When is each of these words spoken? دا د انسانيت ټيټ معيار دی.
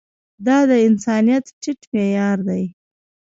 دا 0.45 0.57
د 0.69 0.71
انسانيت 0.87 1.45
ټيټ 1.61 1.81
معيار 1.93 2.37
دی. 2.47 2.63